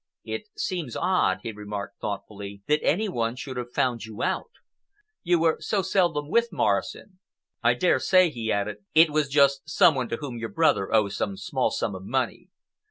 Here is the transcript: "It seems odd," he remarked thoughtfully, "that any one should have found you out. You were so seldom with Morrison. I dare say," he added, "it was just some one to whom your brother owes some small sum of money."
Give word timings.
"It 0.23 0.45
seems 0.57 0.95
odd," 0.95 1.41
he 1.43 1.51
remarked 1.51 2.01
thoughtfully, 2.01 2.63
"that 2.65 2.81
any 2.83 3.07
one 3.07 3.35
should 3.35 3.55
have 3.57 3.71
found 3.71 4.03
you 4.03 4.23
out. 4.23 4.49
You 5.21 5.37
were 5.39 5.57
so 5.59 5.83
seldom 5.83 6.27
with 6.27 6.51
Morrison. 6.51 7.19
I 7.61 7.75
dare 7.75 7.99
say," 7.99 8.31
he 8.31 8.51
added, 8.51 8.77
"it 8.95 9.11
was 9.11 9.29
just 9.29 9.61
some 9.69 9.93
one 9.93 10.09
to 10.09 10.17
whom 10.17 10.39
your 10.39 10.49
brother 10.49 10.91
owes 10.91 11.15
some 11.15 11.37
small 11.37 11.69
sum 11.69 11.93
of 11.93 12.03
money." 12.03 12.49